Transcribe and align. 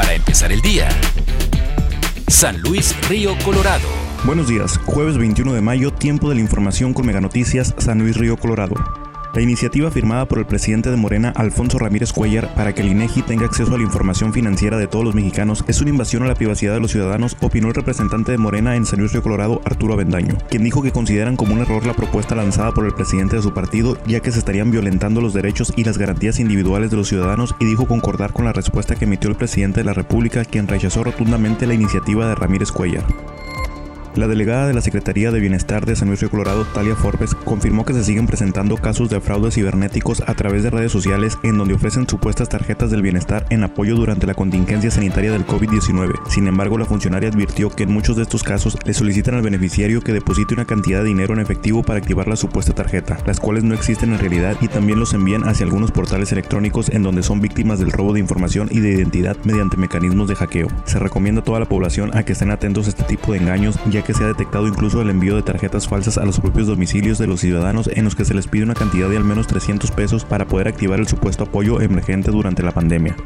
Para 0.00 0.14
empezar 0.14 0.50
el 0.50 0.62
día. 0.62 0.88
San 2.26 2.58
Luis 2.62 2.96
Río 3.10 3.36
Colorado. 3.44 3.86
Buenos 4.24 4.48
días, 4.48 4.78
jueves 4.86 5.18
21 5.18 5.52
de 5.52 5.60
mayo, 5.60 5.92
tiempo 5.92 6.30
de 6.30 6.36
la 6.36 6.40
información 6.40 6.94
con 6.94 7.04
Mega 7.04 7.20
Noticias, 7.20 7.74
San 7.76 7.98
Luis 7.98 8.16
Río 8.16 8.38
Colorado. 8.38 8.76
La 9.32 9.42
iniciativa 9.42 9.92
firmada 9.92 10.24
por 10.24 10.40
el 10.40 10.46
presidente 10.46 10.90
de 10.90 10.96
Morena, 10.96 11.32
Alfonso 11.36 11.78
Ramírez 11.78 12.12
Cuellar, 12.12 12.52
para 12.54 12.74
que 12.74 12.82
el 12.82 12.88
INEGI 12.88 13.22
tenga 13.22 13.44
acceso 13.46 13.72
a 13.72 13.78
la 13.78 13.84
información 13.84 14.32
financiera 14.32 14.76
de 14.76 14.88
todos 14.88 15.04
los 15.04 15.14
mexicanos 15.14 15.64
es 15.68 15.80
una 15.80 15.90
invasión 15.90 16.24
a 16.24 16.26
la 16.26 16.34
privacidad 16.34 16.74
de 16.74 16.80
los 16.80 16.90
ciudadanos, 16.90 17.36
opinó 17.40 17.68
el 17.68 17.74
representante 17.74 18.32
de 18.32 18.38
Morena 18.38 18.74
en 18.74 18.86
San 18.86 18.98
Luis 18.98 19.12
Río 19.12 19.22
Colorado, 19.22 19.62
Arturo 19.64 19.94
Avendaño, 19.94 20.36
quien 20.48 20.64
dijo 20.64 20.82
que 20.82 20.90
consideran 20.90 21.36
como 21.36 21.54
un 21.54 21.60
error 21.60 21.86
la 21.86 21.94
propuesta 21.94 22.34
lanzada 22.34 22.72
por 22.72 22.86
el 22.86 22.92
presidente 22.92 23.36
de 23.36 23.42
su 23.42 23.54
partido, 23.54 23.96
ya 24.04 24.18
que 24.18 24.32
se 24.32 24.40
estarían 24.40 24.72
violentando 24.72 25.20
los 25.20 25.32
derechos 25.32 25.72
y 25.76 25.84
las 25.84 25.96
garantías 25.96 26.40
individuales 26.40 26.90
de 26.90 26.96
los 26.96 27.08
ciudadanos 27.08 27.54
y 27.60 27.66
dijo 27.66 27.86
concordar 27.86 28.32
con 28.32 28.46
la 28.46 28.52
respuesta 28.52 28.96
que 28.96 29.04
emitió 29.04 29.30
el 29.30 29.36
presidente 29.36 29.80
de 29.80 29.84
la 29.84 29.94
República, 29.94 30.44
quien 30.44 30.66
rechazó 30.66 31.04
rotundamente 31.04 31.68
la 31.68 31.74
iniciativa 31.74 32.26
de 32.26 32.34
Ramírez 32.34 32.72
Cuellar. 32.72 33.04
La 34.16 34.26
delegada 34.26 34.66
de 34.66 34.74
la 34.74 34.80
Secretaría 34.80 35.30
de 35.30 35.38
Bienestar 35.38 35.86
de 35.86 35.94
San 35.94 36.08
Luis 36.08 36.20
Río 36.20 36.30
Colorado, 36.30 36.64
Talia 36.64 36.96
Forbes, 36.96 37.32
confirmó 37.36 37.84
que 37.84 37.92
se 37.92 38.02
siguen 38.02 38.26
presentando 38.26 38.76
casos 38.76 39.08
de 39.08 39.20
fraudes 39.20 39.54
cibernéticos 39.54 40.24
a 40.26 40.34
través 40.34 40.64
de 40.64 40.70
redes 40.70 40.90
sociales 40.90 41.38
en 41.44 41.56
donde 41.56 41.74
ofrecen 41.74 42.08
supuestas 42.08 42.48
tarjetas 42.48 42.90
del 42.90 43.02
bienestar 43.02 43.46
en 43.50 43.62
apoyo 43.62 43.94
durante 43.94 44.26
la 44.26 44.34
contingencia 44.34 44.90
sanitaria 44.90 45.30
del 45.30 45.46
COVID-19. 45.46 46.28
Sin 46.28 46.48
embargo, 46.48 46.76
la 46.76 46.86
funcionaria 46.86 47.28
advirtió 47.28 47.70
que 47.70 47.84
en 47.84 47.92
muchos 47.92 48.16
de 48.16 48.24
estos 48.24 48.42
casos 48.42 48.76
le 48.84 48.94
solicitan 48.94 49.36
al 49.36 49.42
beneficiario 49.42 50.00
que 50.00 50.12
deposite 50.12 50.54
una 50.54 50.64
cantidad 50.64 51.02
de 51.02 51.08
dinero 51.08 51.32
en 51.32 51.40
efectivo 51.40 51.84
para 51.84 52.00
activar 52.00 52.26
la 52.26 52.36
supuesta 52.36 52.74
tarjeta, 52.74 53.16
las 53.26 53.38
cuales 53.38 53.62
no 53.62 53.74
existen 53.74 54.12
en 54.12 54.18
realidad 54.18 54.56
y 54.60 54.66
también 54.66 54.98
los 54.98 55.14
envían 55.14 55.48
hacia 55.48 55.64
algunos 55.66 55.92
portales 55.92 56.32
electrónicos 56.32 56.88
en 56.88 57.04
donde 57.04 57.22
son 57.22 57.40
víctimas 57.40 57.78
del 57.78 57.92
robo 57.92 58.12
de 58.12 58.20
información 58.20 58.66
y 58.72 58.80
de 58.80 58.90
identidad 58.90 59.36
mediante 59.44 59.76
mecanismos 59.76 60.28
de 60.28 60.34
hackeo. 60.34 60.66
Se 60.84 60.98
recomienda 60.98 61.42
a 61.42 61.44
toda 61.44 61.60
la 61.60 61.68
población 61.68 62.10
a 62.16 62.24
que 62.24 62.32
estén 62.32 62.50
atentos 62.50 62.86
a 62.86 62.90
este 62.90 63.04
tipo 63.04 63.32
de 63.32 63.38
engaños 63.38 63.78
ya 63.88 63.99
que 64.02 64.14
se 64.14 64.24
ha 64.24 64.28
detectado 64.28 64.66
incluso 64.66 65.02
el 65.02 65.10
envío 65.10 65.36
de 65.36 65.42
tarjetas 65.42 65.88
falsas 65.88 66.18
a 66.18 66.24
los 66.24 66.40
propios 66.40 66.66
domicilios 66.66 67.18
de 67.18 67.26
los 67.26 67.40
ciudadanos 67.40 67.88
en 67.92 68.04
los 68.04 68.14
que 68.14 68.24
se 68.24 68.34
les 68.34 68.46
pide 68.46 68.64
una 68.64 68.74
cantidad 68.74 69.08
de 69.08 69.16
al 69.16 69.24
menos 69.24 69.46
300 69.46 69.90
pesos 69.90 70.24
para 70.24 70.46
poder 70.46 70.68
activar 70.68 71.00
el 71.00 71.08
supuesto 71.08 71.44
apoyo 71.44 71.80
emergente 71.80 72.30
durante 72.30 72.62
la 72.62 72.72
pandemia 72.72 73.16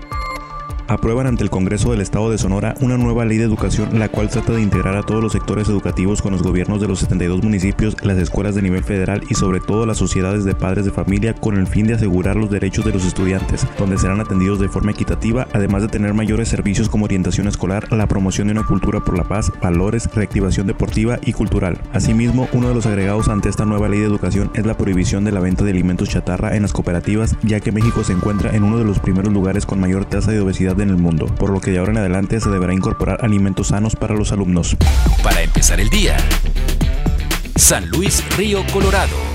aprueban 0.88 1.26
ante 1.26 1.42
el 1.42 1.50
Congreso 1.50 1.90
del 1.90 2.00
Estado 2.00 2.30
de 2.30 2.38
Sonora 2.38 2.74
una 2.80 2.96
nueva 2.96 3.24
ley 3.24 3.38
de 3.38 3.44
educación 3.44 3.98
la 3.98 4.08
cual 4.08 4.28
trata 4.28 4.52
de 4.52 4.62
integrar 4.62 4.96
a 4.96 5.02
todos 5.02 5.22
los 5.22 5.32
sectores 5.32 5.68
educativos 5.68 6.22
con 6.22 6.32
los 6.32 6.42
gobiernos 6.42 6.80
de 6.80 6.88
los 6.88 7.00
72 7.00 7.42
municipios, 7.42 7.96
las 8.02 8.18
escuelas 8.18 8.54
de 8.54 8.62
nivel 8.62 8.84
federal 8.84 9.22
y 9.28 9.34
sobre 9.34 9.60
todo 9.60 9.86
las 9.86 9.98
sociedades 9.98 10.44
de 10.44 10.54
padres 10.54 10.84
de 10.84 10.90
familia 10.90 11.34
con 11.34 11.56
el 11.56 11.66
fin 11.66 11.86
de 11.86 11.94
asegurar 11.94 12.36
los 12.36 12.50
derechos 12.50 12.84
de 12.84 12.92
los 12.92 13.04
estudiantes, 13.04 13.66
donde 13.78 13.98
serán 13.98 14.20
atendidos 14.20 14.58
de 14.58 14.68
forma 14.68 14.92
equitativa, 14.92 15.46
además 15.52 15.82
de 15.82 15.88
tener 15.88 16.14
mayores 16.14 16.48
servicios 16.48 16.88
como 16.88 17.04
orientación 17.04 17.48
escolar, 17.48 17.92
la 17.92 18.06
promoción 18.06 18.48
de 18.48 18.52
una 18.52 18.66
cultura 18.66 19.00
por 19.00 19.16
la 19.16 19.24
paz, 19.24 19.52
valores, 19.60 20.08
reactivación 20.14 20.66
deportiva 20.66 21.18
y 21.24 21.32
cultural. 21.32 21.78
Asimismo, 21.92 22.48
uno 22.52 22.68
de 22.68 22.74
los 22.74 22.86
agregados 22.86 23.28
ante 23.28 23.48
esta 23.48 23.64
nueva 23.64 23.88
ley 23.88 24.00
de 24.00 24.06
educación 24.06 24.50
es 24.54 24.66
la 24.66 24.76
prohibición 24.76 25.24
de 25.24 25.32
la 25.32 25.40
venta 25.40 25.64
de 25.64 25.70
alimentos 25.70 26.08
chatarra 26.08 26.56
en 26.56 26.62
las 26.62 26.72
cooperativas, 26.72 27.36
ya 27.42 27.60
que 27.60 27.72
México 27.72 28.04
se 28.04 28.12
encuentra 28.12 28.54
en 28.54 28.64
uno 28.64 28.78
de 28.78 28.84
los 28.84 28.98
primeros 28.98 29.32
lugares 29.32 29.66
con 29.66 29.80
mayor 29.80 30.04
tasa 30.04 30.30
de 30.30 30.38
en 30.82 30.90
el 30.90 30.96
mundo, 30.96 31.26
por 31.26 31.50
lo 31.50 31.60
que 31.60 31.70
de 31.70 31.78
ahora 31.78 31.92
en 31.92 31.98
adelante 31.98 32.40
se 32.40 32.50
deberá 32.50 32.74
incorporar 32.74 33.24
alimentos 33.24 33.68
sanos 33.68 33.96
para 33.96 34.14
los 34.14 34.32
alumnos. 34.32 34.76
Para 35.22 35.42
empezar 35.42 35.80
el 35.80 35.88
día, 35.88 36.16
San 37.56 37.88
Luis 37.88 38.24
Río 38.36 38.64
Colorado. 38.72 39.33